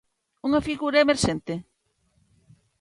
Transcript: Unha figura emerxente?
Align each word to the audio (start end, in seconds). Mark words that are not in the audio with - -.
Unha 0.47 0.65
figura 0.67 1.03
emerxente? 1.05 1.53